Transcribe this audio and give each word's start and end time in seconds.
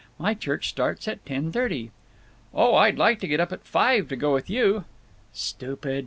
My 0.17 0.33
church 0.33 0.67
starts 0.67 1.07
at 1.07 1.23
ten 1.27 1.51
thirty." 1.51 1.91
"Oh, 2.55 2.73
I'd 2.73 2.95
get 3.19 3.39
up 3.39 3.51
at 3.53 3.63
five 3.63 4.07
to 4.07 4.15
go 4.15 4.33
with 4.33 4.49
you." 4.49 4.85
"Stupid! 5.31 5.99